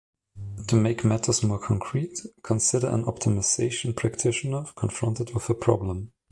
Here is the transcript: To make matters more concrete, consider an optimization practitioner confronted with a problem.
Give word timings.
To 0.69 0.75
make 0.75 1.05
matters 1.05 1.43
more 1.43 1.59
concrete, 1.59 2.21
consider 2.41 2.87
an 2.87 3.03
optimization 3.05 3.95
practitioner 3.95 4.65
confronted 4.75 5.31
with 5.35 5.47
a 5.51 5.53
problem. 5.53 6.11